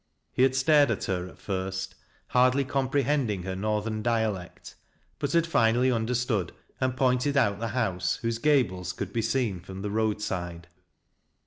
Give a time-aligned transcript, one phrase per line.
[0.33, 1.93] He had stared at her at first,
[2.29, 4.73] hardly comprehending her northern dialect,
[5.19, 9.83] but had finally understood and pointed out the house, whose gables could be seen from
[9.83, 10.65] the road side.